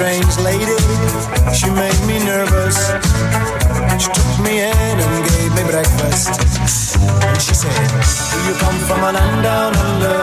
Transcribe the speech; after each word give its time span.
strange 0.00 0.38
lady. 0.40 0.78
She 1.52 1.68
made 1.68 2.00
me 2.08 2.16
nervous. 2.24 2.76
She 4.00 4.08
took 4.08 4.32
me 4.42 4.60
in 4.60 4.96
and 5.04 5.16
gave 5.28 5.50
me 5.56 5.62
breakfast. 5.70 6.40
And 7.28 7.40
she 7.40 7.52
said, 7.52 7.88
Do 8.32 8.38
you 8.48 8.54
come 8.58 8.78
from 8.88 9.00
a 9.04 9.12
land 9.12 9.42
down 9.42 9.76
under? 9.76 10.20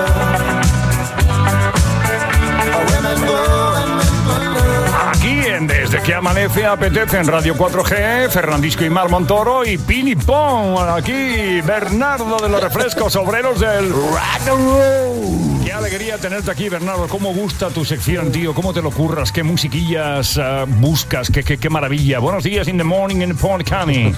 Aquí 5.11 5.46
en 5.46 5.68
Desde 5.68 6.02
que 6.02 6.14
amanece 6.14 6.66
apetece 6.66 7.19
en 7.19 7.28
Radio 7.28 7.55
4G, 7.55 8.30
Fernandisco 8.30 8.83
y 8.83 8.89
Mar 8.89 9.10
Montoro 9.10 9.64
y 9.64 9.78
Pini 9.78 10.16
Pong. 10.16 10.80
Aquí 10.89 11.61
Bernardo 11.61 12.38
de 12.38 12.50
los 12.50 12.64
refrescos 12.64 13.16
obreros 13.16 13.60
del 13.60 13.91
rock 13.91 14.47
and 14.47 14.71
roll. 14.71 15.57
Qué 15.68 15.74
alegría 15.74 16.18
tenerte 16.18 16.50
aquí, 16.50 16.70
Bernardo. 16.70 17.10
¿Cómo 17.10 17.34
gusta 17.34 17.68
tu 17.68 17.84
sección, 17.84 18.32
tío? 18.32 18.56
¿Cómo 18.56 18.74
te 18.74 18.82
lo 18.82 18.89
curras? 18.89 19.34
¿Qué 19.34 19.44
musiquillas 19.44 20.38
ah, 20.38 20.64
buscas? 20.66 21.30
¿Qué, 21.30 21.44
qué, 21.44 21.58
qué 21.58 21.70
maravilla? 21.70 22.20
Buenos 22.20 22.46
días 22.46 22.70
in 22.70 22.78
the 22.78 22.86
morning 22.86 23.18
in 23.18 23.28
the 23.28 23.36
Pond 23.36 23.68
County. 23.68 24.16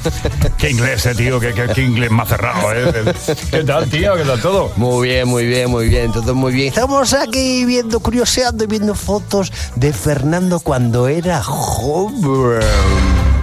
Qué 0.59 0.69
inglés, 0.69 1.07
eh, 1.07 1.15
tío. 1.15 1.39
Qué, 1.39 1.55
qué- 1.55 1.69
qué 1.73 1.81
inglés 1.81 2.11
más 2.11 2.29
cerrado, 2.29 2.71
eh. 2.71 3.13
¿Qué 3.49 3.63
tal, 3.63 3.89
tío? 3.89 4.15
¿Qué 4.15 4.25
tal 4.25 4.39
todo? 4.39 4.71
Muy 4.75 5.07
bien, 5.07 5.27
muy 5.27 5.47
bien, 5.47 5.71
muy 5.71 5.89
bien, 5.89 6.11
todo 6.11 6.35
muy 6.35 6.53
bien. 6.53 6.67
Estamos 6.67 7.15
aquí 7.15 7.65
viendo, 7.65 7.99
curioseando 7.99 8.65
y 8.65 8.67
viendo 8.67 8.93
fotos 8.93 9.51
de 9.75 9.91
Fernando 9.91 10.59
cuando 10.59 11.07
era 11.07 11.41
joven. 11.41 12.59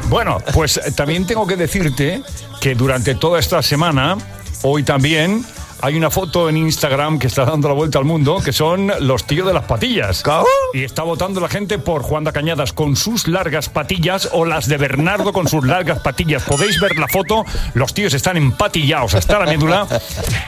Bueno, 0.08 0.38
pues 0.54 0.76
eh, 0.76 0.92
también 0.92 1.26
tengo 1.26 1.44
que 1.44 1.56
decirte 1.56 2.22
que 2.60 2.76
durante 2.76 3.16
toda 3.16 3.40
esta 3.40 3.60
semana, 3.64 4.16
hoy 4.62 4.84
también, 4.84 5.44
hay 5.80 5.96
una 5.96 6.10
foto 6.10 6.48
en 6.48 6.56
Instagram 6.56 7.18
que 7.18 7.26
está 7.26 7.44
dando 7.44 7.68
la 7.68 7.74
vuelta 7.74 7.98
al 7.98 8.04
mundo, 8.04 8.40
que 8.44 8.52
son 8.52 8.92
los 9.00 9.24
tíos 9.26 9.46
de 9.46 9.52
las 9.54 9.64
patillas. 9.64 10.22
¿Cómo? 10.22 10.46
Y 10.72 10.84
está 10.84 11.02
votando 11.02 11.40
la 11.40 11.48
gente 11.48 11.78
por 11.78 12.02
Juan 12.02 12.24
de 12.24 12.32
Cañadas 12.32 12.72
con 12.72 12.96
sus 12.96 13.28
largas 13.28 13.68
patillas 13.68 14.28
o 14.32 14.44
las 14.44 14.68
de 14.68 14.76
Bernardo 14.76 15.32
con 15.32 15.48
sus 15.48 15.64
largas 15.66 16.00
patillas. 16.00 16.42
Podéis 16.44 16.80
ver 16.80 16.96
la 16.96 17.08
foto, 17.08 17.44
los 17.74 17.92
tíos 17.94 18.14
están 18.14 18.36
empatillados 18.36 19.14
hasta 19.14 19.38
la 19.38 19.46
médula, 19.46 19.86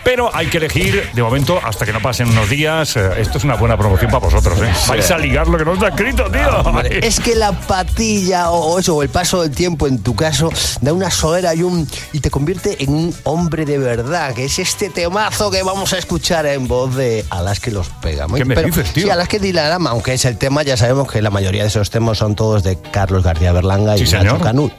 pero 0.05 0.31
hay 0.35 0.47
que 0.47 0.59
elegir, 0.59 1.11
de 1.13 1.23
momento, 1.23 1.59
hasta 1.63 1.85
que 1.87 1.93
no 1.93 2.01
pasen 2.01 2.29
unos 2.29 2.49
días. 2.49 2.97
eh, 2.97 3.11
Esto 3.19 3.39
es 3.39 3.45
una 3.45 3.55
buena 3.57 3.77
promoción 3.77 4.11
para 4.11 4.25
vosotros, 4.25 4.59
¿eh? 4.61 4.71
Vais 4.89 5.11
a 5.11 5.19
ligar 5.19 5.49
lo 5.49 5.59
que 5.59 5.65
no 5.65 5.75
está 5.75 5.89
escrito, 5.89 6.25
tío. 6.31 6.81
Es 6.91 7.21
que 7.21 7.35
la 7.35 7.53
patilla 7.53 8.51
o 8.51 8.59
o 8.69 8.79
eso, 8.79 8.97
o 8.97 9.03
el 9.03 9.09
paso 9.09 9.43
del 9.43 9.53
tiempo 9.53 9.87
en 9.87 10.03
tu 10.03 10.15
caso, 10.15 10.51
da 10.83 10.93
una 10.93 11.11
solera 11.11 11.55
y, 11.55 11.63
un, 11.63 11.89
y 12.13 12.21
te 12.21 12.31
convierte 12.31 12.83
en 12.85 12.93
un 12.93 13.15
hombre 13.25 13.65
de 13.65 13.79
verdad, 13.79 14.35
que 14.35 14.45
es 14.45 14.59
este 14.59 14.91
temazo 15.19 15.51
que 15.51 15.65
vamos 15.65 15.93
a 15.93 15.99
escuchar 15.99 16.47
en 16.47 16.69
voz 16.69 16.95
de 16.95 17.25
A 17.31 17.43
las 17.43 17.59
que 17.59 17.73
los 17.73 17.89
pegamos. 17.89 18.39
¿Qué 18.39 18.45
me 18.45 18.55
dices, 18.63 18.93
tío? 18.93 19.05
Sí, 19.07 19.11
a 19.11 19.17
las 19.17 19.27
que 19.27 19.41
Dilarama, 19.41 19.91
aunque 19.91 20.15
es 20.15 20.25
el 20.25 20.39
tema, 20.39 20.63
ya 20.63 20.77
sabemos 20.77 21.11
que 21.11 21.21
la 21.21 21.31
mayoría 21.31 21.63
de 21.63 21.69
esos 21.69 21.91
temas 21.91 22.19
son 22.19 22.37
todos 22.37 22.63
de 22.63 22.79
Carlos 22.93 23.25
García 23.25 23.51
Berlanga 23.51 23.97
y 23.97 24.07
Sí, 24.07 24.13
Nacho 24.13 24.19
señor. 24.31 24.41
Canut. 24.41 24.73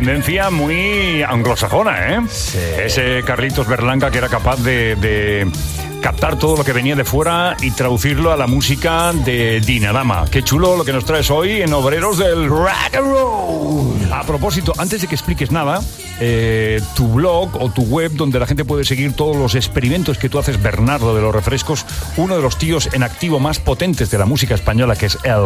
Tendencia 0.00 0.48
muy 0.48 1.22
anglosajona, 1.22 2.14
¿eh? 2.14 2.20
Ese 2.86 3.22
Carlitos 3.22 3.68
Berlanga 3.68 4.10
que 4.10 4.16
era 4.16 4.30
capaz 4.30 4.56
de, 4.56 4.96
de 4.96 5.46
captar 6.00 6.38
todo 6.38 6.56
lo 6.56 6.64
que 6.64 6.72
venía 6.72 6.96
de 6.96 7.04
fuera 7.04 7.56
y 7.60 7.70
traducirlo 7.70 8.32
a 8.32 8.36
la 8.36 8.46
música 8.46 9.12
de 9.12 9.60
Dinarama. 9.60 10.24
Qué 10.30 10.42
chulo 10.42 10.76
lo 10.76 10.84
que 10.84 10.92
nos 10.92 11.04
traes 11.04 11.30
hoy 11.30 11.62
en 11.62 11.72
Obreros 11.72 12.18
del 12.18 12.48
Rock 12.48 12.96
and 12.96 13.12
Roll. 13.12 14.12
A 14.12 14.22
propósito, 14.24 14.72
antes 14.78 15.02
de 15.02 15.06
que 15.06 15.14
expliques 15.14 15.50
nada, 15.50 15.80
eh, 16.20 16.80
tu 16.94 17.08
blog 17.08 17.50
o 17.60 17.70
tu 17.70 17.82
web 17.82 18.12
donde 18.12 18.38
la 18.38 18.46
gente 18.46 18.64
puede 18.64 18.84
seguir 18.84 19.14
todos 19.14 19.36
los 19.36 19.54
experimentos 19.54 20.18
que 20.18 20.28
tú 20.28 20.38
haces, 20.38 20.62
Bernardo 20.62 21.14
de 21.14 21.22
los 21.22 21.34
Refrescos, 21.34 21.86
uno 22.16 22.36
de 22.36 22.42
los 22.42 22.58
tíos 22.58 22.90
en 22.92 23.02
activo 23.02 23.38
más 23.38 23.58
potentes 23.58 24.10
de 24.10 24.18
la 24.18 24.26
música 24.26 24.54
española, 24.54 24.96
que 24.96 25.06
es 25.06 25.16
él. 25.24 25.30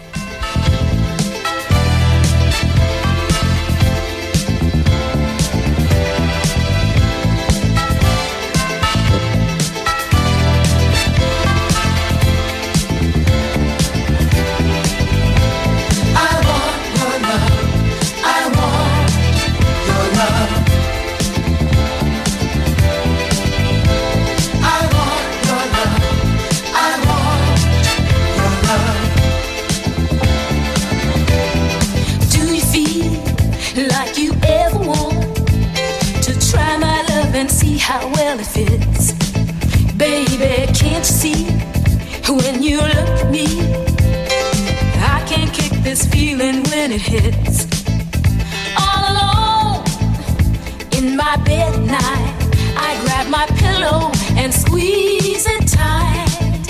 I 51.98 53.00
grab 53.04 53.28
my 53.30 53.46
pillow 53.58 54.12
and 54.38 54.54
squeeze 54.54 55.46
it 55.48 55.68
tight. 55.68 56.64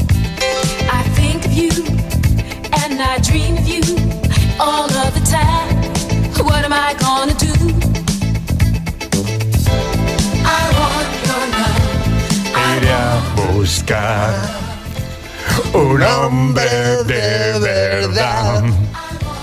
I 0.91 1.03
think 1.15 1.45
of 1.45 1.53
you 1.53 1.71
and 2.81 3.01
I 3.01 3.19
dream 3.19 3.57
of 3.57 3.67
you 3.67 3.83
all 4.59 4.89
of 4.91 5.13
the 5.13 5.23
time. 5.29 5.75
What 6.45 6.65
am 6.65 6.73
I 6.73 6.93
gonna 6.99 7.35
do? 7.35 7.53
I 10.45 10.61
want 10.79 11.03
buscar 13.63 14.33
un 15.73 16.03
hombre 16.03 17.03
de 17.05 17.59
verdad. 17.59 18.82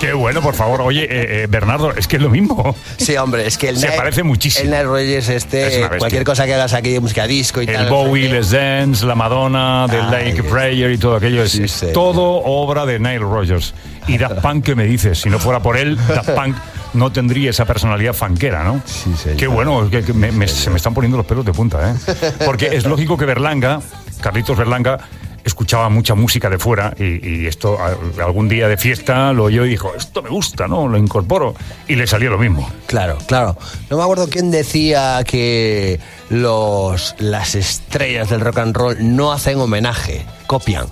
Qué 0.01 0.13
bueno, 0.13 0.41
por 0.41 0.55
favor. 0.55 0.81
Oye, 0.81 1.03
eh, 1.03 1.43
eh, 1.43 1.47
Bernardo, 1.47 1.93
es 1.95 2.07
que 2.07 2.15
es 2.15 2.21
lo 2.23 2.31
mismo. 2.31 2.75
Sí, 2.97 3.15
hombre, 3.17 3.45
es 3.45 3.55
que 3.59 3.69
el 3.69 3.77
Se 3.77 3.89
parece 3.91 4.23
muchísimo. 4.23 4.63
El 4.65 4.71
Nile 4.71 4.83
Rogers 4.85 5.29
Es 5.29 5.43
este, 5.43 5.87
cualquier 5.99 6.23
cosa 6.23 6.47
que 6.47 6.55
hagas 6.55 6.73
aquí 6.73 6.89
de 6.89 6.99
música 6.99 7.27
disco 7.27 7.61
y 7.61 7.67
tal. 7.67 7.83
El 7.85 7.89
Bowie, 7.91 8.27
Les 8.27 8.49
Dance, 8.49 9.05
la 9.05 9.13
Madonna, 9.13 9.85
The 9.91 9.97
Lake. 10.01 10.41
Prayer 10.43 10.89
y 10.91 10.97
todo 10.97 11.17
aquello 11.17 11.43
es, 11.43 11.51
Sí, 11.51 11.63
es 11.65 11.71
sí. 11.71 11.87
todo 11.93 12.23
obra 12.43 12.87
de 12.87 12.97
Nile 12.97 13.19
Rogers. 13.19 13.75
Y 14.07 14.17
Daft 14.17 14.39
Punk, 14.41 14.65
¿qué 14.65 14.73
me 14.75 14.85
dices? 14.85 15.21
Si 15.21 15.29
no 15.29 15.37
fuera 15.37 15.59
por 15.59 15.77
él, 15.77 15.95
Daft 16.07 16.31
Punk 16.31 16.55
no 16.95 17.11
tendría 17.11 17.51
esa 17.51 17.65
personalidad 17.65 18.13
fanquera, 18.13 18.63
¿no? 18.63 18.81
Sí, 18.85 19.13
señor. 19.21 19.37
Qué 19.37 19.45
bueno, 19.45 19.87
que, 19.89 20.03
que 20.03 20.13
me- 20.13 20.31
me- 20.31 20.47
se 20.47 20.71
me 20.71 20.77
están 20.77 20.95
poniendo 20.95 21.17
los 21.17 21.27
pelos 21.27 21.45
de 21.45 21.53
punta, 21.53 21.91
¿eh? 21.91 22.15
Porque 22.43 22.69
es 22.75 22.85
lógico 22.85 23.17
que 23.17 23.25
Berlanga, 23.25 23.79
Carlitos 24.19 24.57
Berlanga, 24.57 24.97
escuchaba 25.43 25.89
mucha 25.89 26.15
música 26.15 26.49
de 26.49 26.57
fuera 26.59 26.93
y, 26.97 27.45
esto 27.45 27.77
algún 28.23 28.47
día 28.47 28.67
de 28.67 28.77
fiesta 28.77 29.33
lo 29.33 29.45
oyó 29.45 29.65
y 29.65 29.69
dijo, 29.69 29.93
esto 29.95 30.21
me 30.21 30.29
gusta, 30.29 30.67
¿no? 30.67 30.87
Lo 30.87 30.97
incorporo. 30.97 31.55
Y 31.87 31.95
le 31.95 32.07
salió 32.07 32.29
lo 32.29 32.37
mismo. 32.37 32.69
Claro, 32.87 33.17
claro. 33.27 33.57
No 33.89 33.97
me 33.97 34.03
acuerdo 34.03 34.29
quién 34.29 34.51
decía 34.51 35.23
que 35.25 35.99
los, 36.31 37.13
las 37.19 37.55
estrellas 37.55 38.29
del 38.29 38.39
rock 38.39 38.59
and 38.59 38.75
roll 38.75 38.95
no 38.99 39.33
hacen 39.33 39.59
homenaje, 39.59 40.25
copian. 40.47 40.87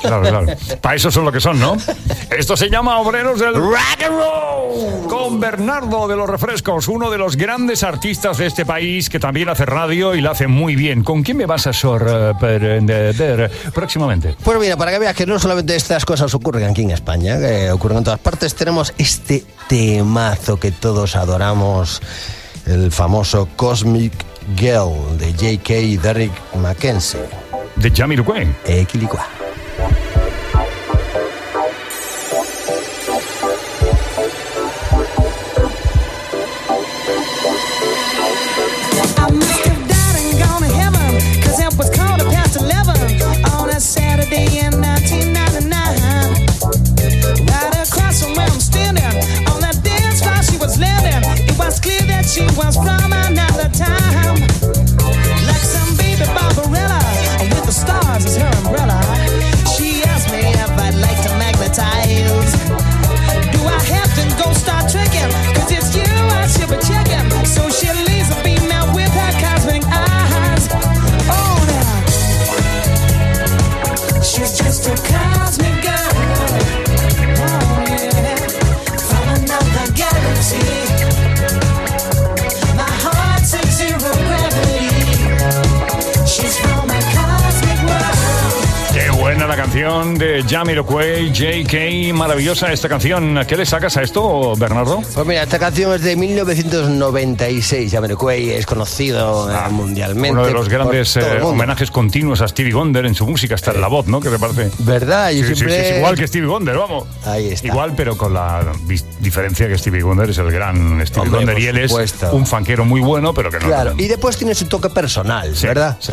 Claro, 0.00 0.22
claro. 0.22 0.46
Para 0.80 0.96
eso 0.96 1.10
son 1.10 1.24
lo 1.24 1.32
que 1.32 1.40
son, 1.40 1.58
¿no? 1.60 1.76
Esto 2.36 2.56
se 2.56 2.68
llama 2.68 2.98
Obreros 2.98 3.38
del 3.38 3.54
Rock 3.54 4.02
and 4.04 4.18
Roll. 4.18 5.06
Con 5.08 5.38
Bernardo 5.38 6.08
de 6.08 6.16
los 6.16 6.28
Refrescos, 6.28 6.88
uno 6.88 7.10
de 7.10 7.18
los 7.18 7.36
grandes 7.36 7.84
artistas 7.84 8.38
de 8.38 8.46
este 8.46 8.66
país 8.66 9.08
que 9.08 9.20
también 9.20 9.48
hace 9.48 9.64
radio 9.66 10.14
y 10.16 10.20
la 10.20 10.32
hace 10.32 10.48
muy 10.48 10.74
bien. 10.74 11.04
¿Con 11.04 11.22
quién 11.22 11.36
me 11.36 11.46
vas 11.46 11.68
a 11.68 11.72
sorprender 11.72 13.50
próximamente? 13.72 14.36
Pues 14.42 14.58
mira, 14.58 14.76
para 14.76 14.90
que 14.90 14.98
veas 14.98 15.14
que 15.14 15.26
no 15.26 15.38
solamente 15.38 15.76
estas 15.76 16.04
cosas 16.04 16.34
ocurren 16.34 16.68
aquí 16.68 16.82
en 16.82 16.90
España, 16.90 17.38
que 17.38 17.70
ocurren 17.70 17.98
en 17.98 18.04
todas 18.04 18.20
partes, 18.20 18.54
tenemos 18.56 18.92
este 18.98 19.44
temazo 19.68 20.58
que 20.58 20.72
todos 20.72 21.14
adoramos, 21.14 22.02
el 22.66 22.90
famoso 22.90 23.48
Cosmic 23.54 24.12
Girl 24.54 25.18
de 25.18 25.32
J.K. 25.32 25.80
y 25.80 25.96
Derrick 25.96 26.32
Mackenzie. 26.54 27.20
De 27.76 27.90
Jamiroquai. 27.90 28.46
Equilicua. 28.66 29.45
Jamiroquai, 90.48 91.28
J.K. 91.28 92.14
Maravillosa 92.14 92.72
esta 92.72 92.88
canción. 92.88 93.40
¿Qué 93.48 93.56
le 93.56 93.66
sacas 93.66 93.96
a 93.96 94.02
esto, 94.02 94.54
Bernardo? 94.56 95.02
Pues 95.14 95.26
mira, 95.26 95.42
esta 95.42 95.58
canción 95.58 95.92
es 95.92 96.02
de 96.02 96.14
1996. 96.14 97.90
Jamiroquai 97.92 98.50
es 98.50 98.64
conocido 98.64 99.50
eh, 99.50 99.56
mundialmente. 99.70 100.30
Uno 100.30 100.46
de 100.46 100.52
los 100.52 100.68
grandes 100.68 101.16
eh, 101.16 101.40
homenajes 101.42 101.90
continuos 101.90 102.40
a 102.42 102.48
Stevie 102.48 102.74
Wonder 102.74 103.06
en 103.06 103.14
su 103.14 103.26
música, 103.26 103.56
hasta 103.56 103.72
en 103.72 103.80
la 103.80 103.88
voz, 103.88 104.06
¿no? 104.06 104.20
Que 104.20 104.28
te 104.30 104.38
parece. 104.38 104.70
¿Verdad? 104.78 105.30
Yo 105.32 105.44
Sí, 105.46 105.54
sí, 105.56 105.64
sí, 105.64 105.74
es 105.74 105.96
igual 105.98 106.16
que 106.16 106.28
Stevie 106.28 106.48
Wonder, 106.48 106.76
vamos. 106.76 107.06
Ahí 107.24 107.48
está. 107.48 107.66
Igual, 107.66 107.94
pero 107.96 108.16
con 108.16 108.32
la 108.32 108.64
diferencia 109.20 109.68
que 109.68 109.76
Stevie 109.76 110.02
Wonder 110.02 110.30
es 110.30 110.38
el 110.38 110.50
gran 110.52 111.04
Stevie 111.06 111.22
Hombre, 111.22 111.38
Wonder 111.38 111.58
y 111.58 111.66
él 111.66 111.78
es 111.78 111.92
un 112.32 112.46
fanquero 112.46 112.84
muy 112.84 113.00
bueno, 113.00 113.34
pero 113.34 113.50
que 113.50 113.58
no. 113.58 113.66
Claro, 113.66 113.94
y 113.98 114.06
después 114.06 114.36
tiene 114.36 114.54
su 114.54 114.66
toque 114.66 114.90
personal, 114.90 115.52
¿verdad? 115.60 115.96
sí. 116.00 116.12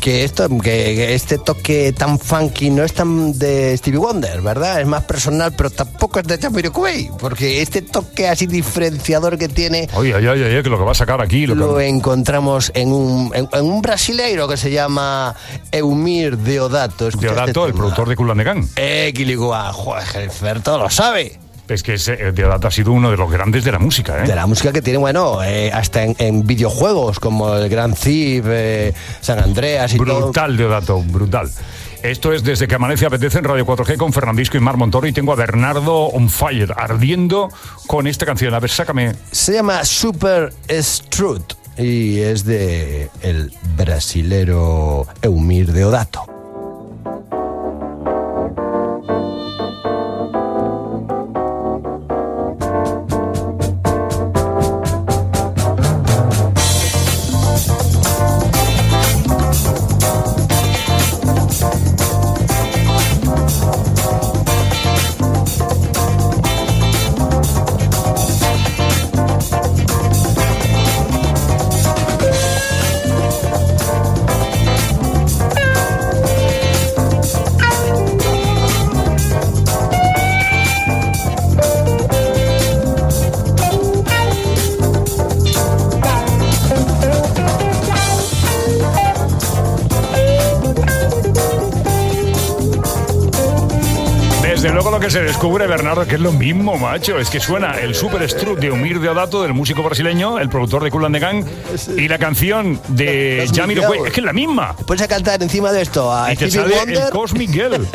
Que 0.00 0.24
esto, 0.24 0.48
que, 0.58 1.14
este 1.14 1.38
toque 1.38 1.92
tan 1.92 2.18
funky 2.18 2.70
no 2.70 2.84
es 2.84 2.92
tan 2.92 3.36
de 3.38 3.76
Stevie 3.76 3.98
Wonder, 3.98 4.40
¿verdad? 4.40 4.80
Es 4.80 4.86
más 4.86 5.02
personal, 5.04 5.52
pero 5.56 5.70
tampoco 5.70 6.20
es 6.20 6.26
de 6.26 6.38
Jamiroquai, 6.38 7.10
porque 7.18 7.60
este 7.60 7.82
toque 7.82 8.28
así 8.28 8.46
diferenciador 8.46 9.36
que 9.36 9.48
tiene 9.48 9.88
Oye, 9.94 10.14
oye, 10.14 10.28
oye, 10.30 10.62
que 10.62 10.70
lo 10.70 10.78
que 10.78 10.84
va 10.84 10.92
a 10.92 10.94
sacar 10.94 11.20
aquí. 11.20 11.46
Lo 11.46 11.54
lo 11.54 11.76
que... 11.76 11.88
encontramos 11.88 12.70
en 12.74 12.92
un, 12.92 13.32
en, 13.34 13.48
en 13.52 13.64
un 13.64 13.82
brasileiro 13.82 14.46
que 14.46 14.56
se 14.56 14.70
llama 14.70 15.34
Eumir 15.72 16.38
Deodato. 16.38 17.08
Escucha 17.08 17.28
este 17.28 17.40
Deodato, 17.40 17.66
el 17.66 17.74
productor 17.74 18.08
de 18.08 18.16
Culandegán. 18.16 18.68
Eh, 18.76 19.12
Quiligua, 19.14 19.72
joder, 19.72 20.04
el 20.16 20.30
Ferto 20.30 20.78
lo 20.78 20.88
sabe. 20.90 21.43
Es 21.68 21.82
que 21.82 21.94
ese, 21.94 22.14
eh, 22.14 22.32
Deodato 22.32 22.68
ha 22.68 22.70
sido 22.70 22.92
uno 22.92 23.10
de 23.10 23.16
los 23.16 23.30
grandes 23.30 23.64
de 23.64 23.72
la 23.72 23.78
música, 23.78 24.22
¿eh? 24.22 24.26
De 24.26 24.34
la 24.34 24.46
música 24.46 24.72
que 24.72 24.82
tiene, 24.82 24.98
bueno, 24.98 25.42
eh, 25.42 25.72
hasta 25.72 26.02
en, 26.02 26.14
en 26.18 26.46
videojuegos 26.46 27.18
como 27.20 27.54
el 27.56 27.68
Gran 27.68 27.94
Thief, 27.94 28.44
eh, 28.48 28.92
San 29.20 29.38
Andreas 29.38 29.94
y 29.94 29.96
todo. 29.96 30.24
Brutal, 30.24 30.56
Deodato, 30.56 31.00
brutal. 31.00 31.50
Esto 32.02 32.34
es 32.34 32.44
Desde 32.44 32.68
que 32.68 32.74
amanece 32.74 33.06
apetece 33.06 33.38
en 33.38 33.44
Radio 33.44 33.64
4G 33.64 33.96
con 33.96 34.12
Fernandisco 34.12 34.58
y 34.58 34.60
Mar 34.60 34.76
Montoro 34.76 35.06
y 35.06 35.12
tengo 35.14 35.32
a 35.32 35.36
Bernardo 35.36 36.08
on 36.08 36.28
fire, 36.28 36.74
ardiendo 36.76 37.48
con 37.86 38.06
esta 38.06 38.26
canción. 38.26 38.52
A 38.52 38.60
ver, 38.60 38.68
sácame. 38.68 39.14
Se 39.30 39.54
llama 39.54 39.86
Super 39.86 40.52
Strut 40.68 41.54
y 41.78 42.18
es 42.18 42.44
de 42.44 43.08
el 43.22 43.54
brasilero 43.74 45.06
Eumir 45.22 45.72
Deodato. 45.72 46.33
Se 95.14 95.22
descubre, 95.22 95.68
Bernardo, 95.68 96.04
que 96.08 96.16
es 96.16 96.20
lo 96.20 96.32
mismo, 96.32 96.76
macho. 96.76 97.20
Es 97.20 97.30
que 97.30 97.38
suena 97.38 97.78
el 97.78 97.94
Super 97.94 98.28
Struck 98.28 98.58
de 98.58 98.72
Humir 98.72 98.98
Deodato, 98.98 99.42
del 99.44 99.54
músico 99.54 99.80
brasileño, 99.84 100.40
el 100.40 100.48
productor 100.48 100.82
de 100.82 100.90
Cool 100.90 101.04
and 101.04 101.14
the 101.14 101.20
Gang, 101.20 101.44
y 101.96 102.08
la 102.08 102.18
canción 102.18 102.80
de 102.88 103.48
Girl. 103.54 104.06
Es 104.06 104.12
que 104.12 104.18
es 104.20 104.26
la 104.26 104.32
misma. 104.32 104.74
Puedes 104.74 105.02
a 105.02 105.06
cantar 105.06 105.40
encima 105.40 105.70
de 105.70 105.82
esto 105.82 106.12
a 106.12 106.32
Y 106.32 106.36
te 106.36 106.50
Stevie 106.50 106.68
sale 106.68 106.80
Wonder. 106.80 107.04
el 107.04 107.10
Cosmic 107.10 107.50
Girl. 107.52 107.86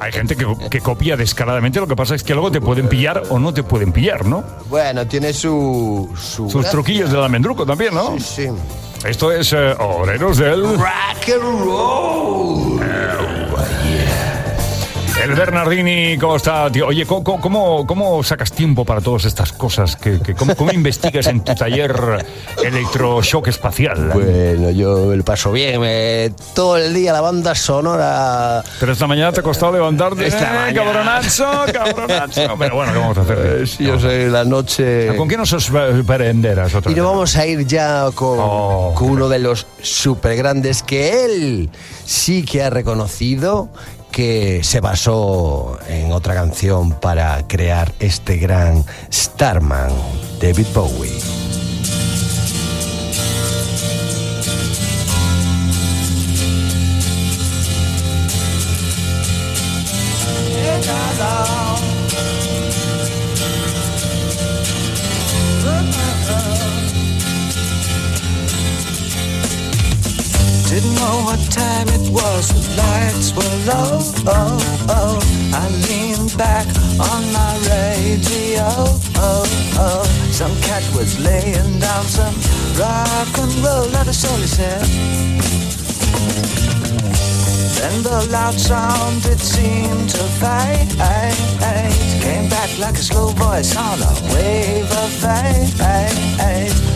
Hay 0.00 0.10
gente 0.10 0.36
que, 0.36 0.46
que 0.70 0.80
copia 0.80 1.18
descaradamente, 1.18 1.80
lo 1.80 1.86
que 1.86 1.96
pasa 1.96 2.14
es 2.14 2.22
que 2.22 2.32
luego 2.32 2.50
te 2.50 2.62
pueden 2.62 2.88
pillar 2.88 3.24
o 3.28 3.38
no 3.38 3.52
te 3.52 3.62
pueden 3.62 3.92
pillar, 3.92 4.24
¿no? 4.24 4.42
Bueno, 4.70 5.06
tiene 5.06 5.34
su. 5.34 6.08
su 6.16 6.44
Sus 6.48 6.54
gracia. 6.54 6.70
truquillos 6.70 7.10
del 7.12 7.20
almendruco 7.24 7.66
también, 7.66 7.92
¿no? 7.92 8.18
Sí, 8.18 8.46
sí. 8.46 8.48
Esto 9.06 9.30
es 9.30 9.52
eh, 9.52 9.74
Obreros 9.78 10.38
del... 10.38 10.62
Rock 10.62 11.28
and 11.30 11.64
roll. 11.64 12.80
Bernardini, 15.36 16.16
¿cómo 16.18 16.36
está, 16.36 16.70
tío? 16.70 16.86
Oye, 16.86 17.04
¿cómo, 17.06 17.40
cómo, 17.40 17.86
cómo 17.86 18.22
sacas 18.22 18.52
tiempo 18.52 18.84
para 18.84 19.00
todas 19.00 19.24
estas 19.24 19.52
cosas? 19.52 19.96
que 19.96 20.20
que- 20.20 20.34
cómo, 20.34 20.54
cómo 20.54 20.72
investigas 20.72 21.26
en 21.26 21.42
tu 21.44 21.54
taller 21.54 22.24
electroshock 22.64 23.48
espacial? 23.48 24.10
Bueno, 24.12 24.70
yo 24.70 25.14
lo 25.14 25.24
paso 25.24 25.52
bien. 25.52 25.80
me- 25.80 26.30
todo 26.54 26.76
el 26.76 26.94
día 26.94 27.12
la 27.12 27.20
banda 27.20 27.54
sonora. 27.54 28.62
Pero 28.80 28.92
esta 28.92 29.06
mañana 29.06 29.32
te 29.32 29.40
ha 29.40 29.42
costado 29.42 29.72
levantarte. 29.72 30.26
Esta 30.26 30.40
¡Eh, 30.42 30.72
mañana. 30.72 30.74
cabronazo, 30.84 31.46
cabronazo! 31.72 32.54
Pero 32.58 32.74
bueno, 32.76 32.92
¿qué 32.92 32.98
vamos 32.98 33.18
a 33.18 33.20
hacer? 33.22 33.38
Eh, 33.62 33.66
sí, 33.66 33.84
yo 33.84 33.98
sé, 34.00 34.28
la 34.28 34.44
noche. 34.44 35.14
¿Con 35.16 35.28
qué 35.28 35.36
nos 35.36 35.48
sorprenderás 35.50 36.74
otra 36.74 36.90
Y 36.90 36.94
nos 36.94 37.06
vamos 37.06 37.36
a 37.36 37.46
ir 37.46 37.66
ya 37.66 38.06
con, 38.14 38.38
Oh. 38.40 38.92
con 38.94 39.10
uno 39.10 39.28
de 39.28 39.38
los 39.38 39.66
super 39.82 40.36
grandes 40.36 40.82
que 40.82 41.24
él 41.24 41.70
sí 42.04 42.44
que 42.44 42.62
ha 42.62 42.70
reconocido 42.70 43.68
que 44.18 44.64
se 44.64 44.80
basó 44.80 45.78
en 45.86 46.10
otra 46.10 46.34
canción 46.34 46.90
para 46.90 47.46
crear 47.46 47.92
este 48.00 48.36
gran 48.36 48.84
Starman, 49.12 49.92
David 50.40 50.66
Bowie. 50.74 51.47
What 71.38 71.50
time 71.52 71.88
it 71.88 72.10
was, 72.10 72.48
the 72.48 72.62
lights 72.76 73.32
were 73.32 73.56
low. 73.70 73.98
Oh, 74.26 74.86
oh. 74.88 75.18
I 75.54 75.68
leaned 75.86 76.36
back 76.36 76.66
on 76.98 77.22
my 77.32 77.52
radio. 77.70 78.66
Oh, 79.16 79.44
oh. 79.78 80.04
Some 80.30 80.54
cat 80.62 80.82
was 80.94 81.18
laying 81.18 81.78
down 81.78 82.04
some 82.04 82.34
rock 82.78 83.32
and 83.38 83.54
roll, 83.64 83.88
not 83.90 84.06
a 84.08 84.12
soul 84.12 84.36
he 84.38 84.46
said. 84.46 84.86
Then 87.78 88.02
the 88.02 88.28
loud 88.30 88.54
sound 88.54 89.24
it 89.26 89.38
seemed 89.38 90.10
to 90.10 90.22
fade 90.40 90.90
Came 92.20 92.48
back 92.48 92.70
like 92.78 92.94
a 92.94 93.02
slow 93.02 93.28
voice 93.28 93.76
on 93.76 93.98
a 94.02 94.12
wave 94.34 94.90
of 94.90 95.10
fate 95.22 96.47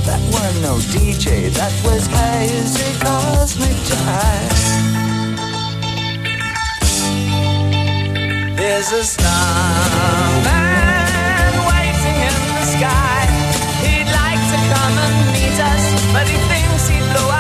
That 0.05 0.21
weren't 0.33 0.61
no 0.63 0.77
DJ, 0.91 1.51
that 1.55 1.73
was 1.85 2.07
hazy 2.09 2.99
cosmic 2.99 3.77
jive 3.87 4.63
There's 8.57 8.91
a 8.93 9.05
starman 9.05 10.43
waiting 11.71 12.19
in 12.29 12.37
the 12.51 12.65
sky. 12.67 13.27
He'd 13.83 14.11
like 14.11 14.43
to 14.53 14.59
come 14.75 14.95
and 15.07 15.17
meet 15.35 15.59
us 15.59 15.85
But 16.13 16.27
he 16.27 16.37
thinks 16.51 16.89
he'd 16.89 17.07
blow 17.13 17.32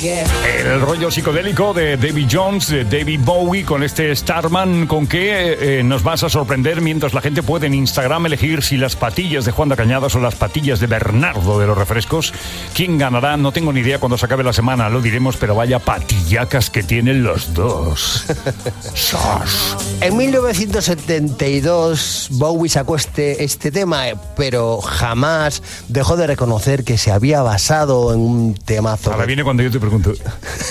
get 0.00 0.39
El 0.70 0.80
rollo 0.82 1.10
psicodélico 1.10 1.72
de 1.74 1.96
David 1.96 2.28
Jones, 2.30 2.68
de 2.68 2.84
David 2.84 3.22
Bowie, 3.24 3.64
con 3.64 3.82
este 3.82 4.14
Starman, 4.14 4.86
con 4.86 5.08
que 5.08 5.78
eh, 5.78 5.82
nos 5.82 6.04
vas 6.04 6.22
a 6.22 6.28
sorprender 6.28 6.80
mientras 6.80 7.12
la 7.12 7.20
gente 7.20 7.42
puede 7.42 7.66
en 7.66 7.74
Instagram 7.74 8.26
elegir 8.26 8.62
si 8.62 8.76
las 8.76 8.94
patillas 8.94 9.44
de 9.44 9.50
Juan 9.50 9.68
de 9.68 9.74
Cañadas 9.74 10.14
o 10.14 10.20
las 10.20 10.36
patillas 10.36 10.78
de 10.78 10.86
Bernardo 10.86 11.58
de 11.58 11.66
los 11.66 11.76
refrescos. 11.76 12.32
¿Quién 12.72 12.98
ganará? 12.98 13.36
No 13.36 13.50
tengo 13.50 13.72
ni 13.72 13.80
idea 13.80 13.98
cuando 13.98 14.16
se 14.16 14.26
acabe 14.26 14.44
la 14.44 14.52
semana, 14.52 14.88
lo 14.88 15.00
diremos, 15.00 15.36
pero 15.36 15.56
vaya 15.56 15.80
patillacas 15.80 16.70
que 16.70 16.84
tienen 16.84 17.24
los 17.24 17.52
dos. 17.52 18.26
Sos. 18.94 19.76
En 20.00 20.16
1972 20.16 22.28
Bowie 22.30 22.70
sacó 22.70 22.94
este, 22.94 23.42
este 23.42 23.72
tema, 23.72 24.08
eh, 24.08 24.14
pero 24.36 24.80
jamás 24.80 25.64
dejó 25.88 26.16
de 26.16 26.28
reconocer 26.28 26.84
que 26.84 26.96
se 26.96 27.10
había 27.10 27.42
basado 27.42 28.14
en 28.14 28.20
un 28.20 28.54
temazo. 28.54 29.10
Ahora 29.10 29.26
viene 29.26 29.42
cuando 29.42 29.64
yo 29.64 29.70
te 29.72 29.80
pregunto, 29.80 30.12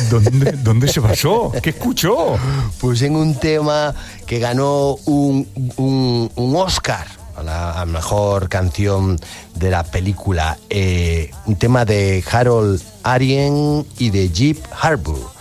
¿dónde, 0.10 0.52
dónde 0.54 0.88
se 0.88 1.00
basó? 1.00 1.52
¿Qué 1.62 1.72
escuchó? 1.72 2.36
Pues 2.80 3.02
en 3.02 3.16
un 3.16 3.36
tema 3.36 3.94
que 4.26 4.40
ganó 4.40 4.96
un, 5.06 5.48
un- 5.78 6.32
un 6.36 6.56
Oscar 6.56 7.08
a 7.36 7.44
la 7.44 7.82
a 7.82 7.86
mejor 7.86 8.50
canción 8.50 9.20
de 9.56 9.70
la 9.72 9.84
película. 9.84 10.58
eh, 10.70 11.32
un 11.46 11.56
tema 11.56 11.86
de 11.86 12.24
Harold 12.30 12.82
Arien 13.04 13.86
y 13.98 14.10
de 14.10 14.30
Jeep 14.30 14.58
Harbour. 14.82 15.32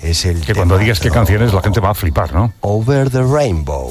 Es 0.00 0.24
el 0.24 0.40
Que 0.40 0.54
cuando 0.54 0.78
digas 0.78 0.98
qué 1.00 1.10
canciones 1.10 1.52
la 1.52 1.62
gente 1.62 1.78
va 1.80 1.90
a 1.90 1.94
flipar, 1.94 2.32
¿no? 2.34 2.52
Over 2.60 3.08
the 3.10 3.22
Rainbow. 3.22 3.88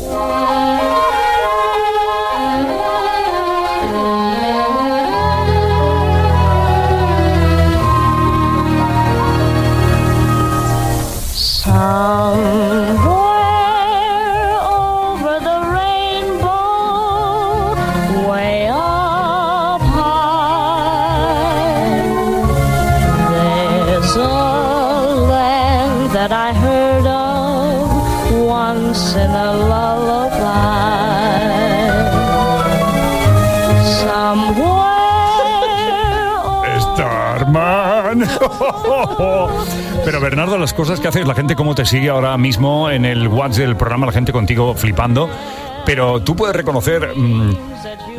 Las 40.61 40.73
cosas 40.73 40.99
que 40.99 41.07
haces, 41.07 41.27
la 41.27 41.33
gente 41.33 41.55
cómo 41.55 41.73
te 41.73 41.85
sigue 41.85 42.09
ahora 42.09 42.37
mismo 42.37 42.89
en 42.91 43.03
el 43.03 43.27
WhatsApp 43.27 43.65
del 43.65 43.75
programa, 43.75 44.05
la 44.05 44.11
gente 44.11 44.31
contigo 44.31 44.75
flipando. 44.75 45.27
Pero 45.87 46.21
tú 46.21 46.35
puedes 46.35 46.55
reconocer 46.55 47.13
mm, 47.15 47.51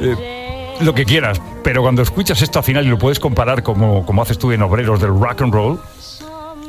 eh, 0.01 0.77
lo 0.81 0.93
que 0.93 1.05
quieras, 1.05 1.41
pero 1.63 1.83
cuando 1.83 2.03
escuchas 2.03 2.43
esto 2.43 2.59
al 2.59 2.65
final 2.65 2.85
y 2.85 2.89
lo 2.89 2.99
puedes 2.99 3.21
comparar 3.21 3.63
como, 3.63 4.05
como 4.05 4.23
haces 4.23 4.39
tú 4.39 4.51
en 4.51 4.61
Obreros 4.61 5.01
del 5.01 5.11
Rock 5.11 5.43
and 5.43 5.55
Roll, 5.55 5.81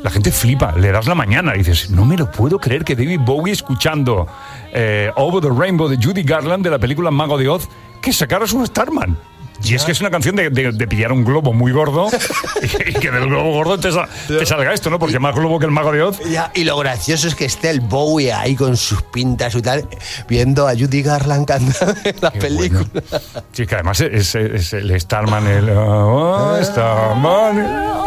la 0.03 0.11
gente 0.11 0.31
flipa, 0.31 0.73
le 0.77 0.91
das 0.91 1.07
la 1.07 1.15
mañana 1.15 1.55
y 1.55 1.59
dices, 1.59 1.89
no 1.89 2.05
me 2.05 2.17
lo 2.17 2.29
puedo 2.29 2.59
creer 2.59 2.83
que 2.83 2.95
David 2.95 3.21
Bowie 3.21 3.53
escuchando 3.53 4.27
eh, 4.71 5.11
Over 5.15 5.41
the 5.41 5.49
Rainbow 5.49 5.87
de 5.87 5.97
Judy 5.97 6.21
Garland 6.21 6.63
de 6.63 6.69
la 6.69 6.77
película 6.77 7.09
Mago 7.09 7.39
de 7.39 7.49
Oz, 7.49 7.67
que 7.99 8.13
sacaras 8.13 8.53
un 8.53 8.67
Starman. 8.67 9.17
Y 9.63 9.75
es 9.75 9.83
que 9.85 9.91
es 9.93 10.01
una 10.01 10.09
canción 10.11 10.35
de, 10.35 10.49
de- 10.49 10.71
de 10.71 10.87
pillar 10.87 11.11
un 11.11 11.23
globo 11.23 11.53
muy 11.53 11.71
gordo 11.71 12.07
y, 12.61 12.93
que 12.93 13.11
del 13.11 13.27
globo 13.27 13.51
gordo 13.53 13.79
te, 13.79 13.91
sa- 13.91 14.07
te 14.27 14.45
salga 14.45 14.73
esto, 14.73 14.89
¿no? 14.89 14.99
Porque 14.99 15.19
más 15.19 15.33
globo 15.35 15.57
que 15.59 15.65
el 15.65 15.71
Mago 15.71 15.91
de 15.91 16.01
Oz. 16.03 16.19
Ya, 16.29 16.51
y 16.53 16.63
lo 16.63 16.77
gracioso 16.77 17.27
es 17.27 17.35
que 17.35 17.45
esté 17.45 17.69
el 17.69 17.79
Bowie 17.81 18.33
ahí 18.33 18.55
con 18.55 18.75
sus 18.77 19.01
pintas 19.03 19.55
y 19.55 19.61
tal, 19.61 19.87
viendo 20.27 20.67
a 20.67 20.73
Judy 20.73 21.01
Garland 21.01 21.45
cantar 21.47 21.95
en 22.03 22.15
la 22.21 22.31
Qué 22.31 22.39
película. 22.39 22.85
bueno. 22.91 23.07
Sí, 23.53 23.65
que 23.65 23.75
además 23.75 24.01
es, 24.01 24.35
es 24.35 24.73
el 24.73 24.99
Starman, 24.99 25.47
el 25.47 25.69
oh, 25.69 26.57
Starman. 26.63 28.02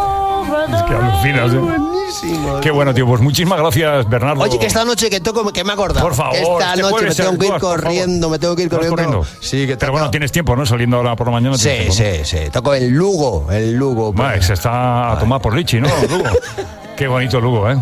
Es 0.47 0.83
que 0.83 0.95
alucinas, 0.95 1.53
¿eh? 1.53 1.59
Buenísimo. 1.59 2.61
Qué 2.61 2.71
bueno, 2.71 2.95
tío. 2.95 3.07
Pues 3.07 3.21
muchísimas 3.21 3.59
gracias, 3.59 4.09
Bernardo. 4.09 4.43
Oye, 4.43 4.59
que 4.59 4.67
esta 4.67 4.85
noche 4.85 5.11
que 5.11 5.21
toco, 5.21 5.51
que 5.53 5.65
me 5.65 5.71
he 5.71 5.73
acordado. 5.73 6.07
Por 6.07 6.15
favor, 6.15 6.33
que 6.33 6.43
esta 6.43 6.75
este 6.75 6.83
noche 6.83 7.05
me 7.07 7.15
tengo 7.15 7.31
que 7.33 7.37
tú 7.39 7.55
ir 7.55 7.61
corriendo, 7.61 8.31
me 8.31 8.39
tengo 8.39 8.57
que 8.57 8.63
ir 8.63 8.69
¿Vas 8.69 8.87
corriendo. 8.87 9.27
Sí, 9.41 9.67
que 9.67 9.77
Pero 9.77 9.93
bueno, 9.93 10.11
tienes 10.11 10.33
tiempo, 10.33 10.57
¿no? 10.57 10.65
Saliendo 10.65 10.99
ahora 10.99 11.17
por 11.17 11.27
la 11.27 11.33
mañana. 11.33 11.59
Sí, 11.59 11.69
tiempo, 11.69 11.87
¿no? 11.87 11.93
sí, 11.93 12.25
sí. 12.25 12.39
Toco 12.53 12.75
en 12.75 12.95
Lugo, 12.95 13.47
en 13.51 13.77
Lugo. 13.77 14.13
Vale, 14.13 14.43
se 14.43 14.55
está 14.55 15.13
a 15.13 15.19
tomar 15.19 15.41
por 15.41 15.55
Lichi, 15.55 15.81
¿no? 15.81 15.89
Lugo. 16.09 16.25
Qué 16.97 17.07
bonito 17.09 17.41
Lugo, 17.41 17.71
¿eh? 17.71 17.77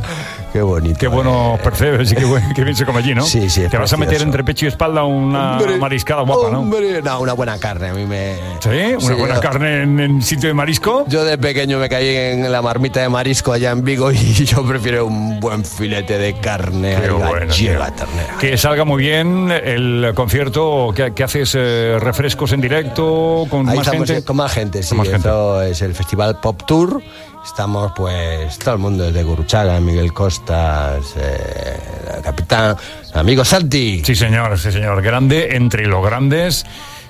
Qué 0.52 0.61
bonito. 0.62 0.99
Qué 0.99 1.09
bueno 1.09 1.54
eh. 1.56 1.61
percebes 1.62 2.12
y 2.12 2.14
qué, 2.16 2.25
buen- 2.25 2.52
qué 2.54 2.62
bien 2.64 2.76
se 2.76 2.85
come 2.85 2.99
allí, 3.00 3.14
¿no? 3.14 3.23
Sí, 3.25 3.49
sí, 3.50 3.62
Te 3.68 3.76
vas 3.76 3.92
a 3.92 3.97
meter 3.97 4.09
precioso. 4.11 4.25
entre 4.26 4.44
pecho 4.44 4.64
y 4.66 4.68
espalda 4.68 5.02
una 5.04 5.52
Hombre, 5.59 5.76
mariscada 5.78 6.23
guapa, 6.23 6.50
¿no? 6.50 6.61
Hombre, 6.61 7.00
no, 7.02 7.21
una 7.21 7.33
buena 7.33 7.59
carne. 7.59 7.88
A 7.88 7.94
mí 7.94 8.04
me. 8.06 8.35
Sí, 8.61 8.68
una 9.04 9.14
buena 9.16 9.35
yo- 9.37 9.40
carne 9.40 9.83
en, 9.83 10.00
en 10.00 10.23
sitio 10.23 10.49
de 10.49 10.54
marisco. 10.54 11.04
Yo 11.09 11.25
de 11.25 11.38
pequeño 11.38 11.78
me 11.78 11.88
caí 11.88 12.09
en 12.09 12.50
la 12.52 12.62
marmita 12.62 13.00
de 13.00 13.09
marisco 13.09 13.52
allá 13.52 13.71
en 13.73 13.85
Vigo 13.85 14.11
y 14.12 14.16
yo 14.44 14.64
prefiero 14.64 15.06
un 15.06 15.38
buen 15.40 15.64
filete 15.64 16.18
de 16.18 16.35
carne 16.35 16.97
Qué 17.00 17.11
bueno, 17.11 17.52
tío. 17.52 17.73
ternera. 17.73 18.37
Que 18.40 18.56
salga 18.56 18.85
muy 18.85 19.02
bien 19.02 19.50
el 19.50 20.12
concierto. 20.14 20.92
que 20.94 21.23
haces? 21.25 21.54
eh, 21.56 21.99
¿Refrescos 22.00 22.52
en 22.52 22.61
directo 22.61 23.47
con 23.50 23.68
Ahí 23.68 23.78
más 23.78 23.88
gente? 23.90 24.23
con 24.25 24.37
más 24.37 24.52
gente, 24.52 24.83
sí. 24.83 24.94
Más 24.94 25.06
gente. 25.09 25.18
Esto 25.28 25.62
es 25.62 25.83
el 25.83 25.94
Festival 25.94 26.38
Pop 26.40 26.62
Tour. 26.66 27.02
Estamos, 27.44 27.92
pues, 27.94 28.58
todo 28.58 28.74
el 28.74 28.80
mundo 28.80 29.04
desde 29.04 29.22
Guruchaga, 29.22 29.78
Miguel 29.78 30.12
Costas, 30.12 31.14
eh, 31.16 31.78
capitán, 32.22 32.76
amigo 33.12 33.44
Santi. 33.44 34.02
Sí, 34.04 34.14
señor, 34.14 34.58
sí, 34.58 34.72
señor. 34.72 35.02
Grande 35.02 35.54
entre 35.54 35.86
los 35.86 36.04
grandes. 36.04 36.64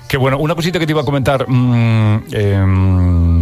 Que 0.07 0.17
bueno, 0.17 0.37
una 0.37 0.53
cosita 0.53 0.77
que 0.77 0.85
te 0.85 0.91
iba 0.91 1.01
a 1.01 1.05
comentar. 1.05 1.49
mm, 1.49 2.23
em, 2.31 3.34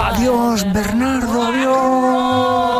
Adiós, 0.03 0.73
Bernardo, 0.73 1.41
adiós. 1.41 2.72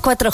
4G. 0.00 0.30